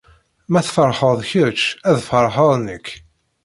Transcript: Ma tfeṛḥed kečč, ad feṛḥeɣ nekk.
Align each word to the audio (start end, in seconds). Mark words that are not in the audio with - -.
Ma 0.51 0.61
tfeṛḥed 0.65 1.19
kečč, 1.31 1.61
ad 1.89 1.97
feṛḥeɣ 2.07 2.51
nekk. 2.65 2.87